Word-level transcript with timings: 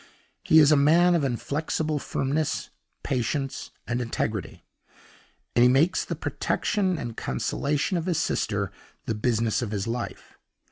He 0.43 0.57
is 0.57 0.71
a 0.71 0.75
man 0.75 1.13
of 1.13 1.23
inflexible 1.23 1.99
firmness, 1.99 2.71
patience, 3.03 3.69
and 3.87 4.01
integrity, 4.01 4.65
and 5.55 5.61
he 5.61 5.69
makes 5.69 6.03
the 6.03 6.15
protection 6.15 6.97
and 6.97 7.15
consolation 7.15 7.97
of 7.99 8.07
his 8.07 8.17
sister 8.17 8.71
the 9.05 9.13
business 9.13 9.61
of 9.61 9.69
his 9.69 9.85
life. 9.85 10.39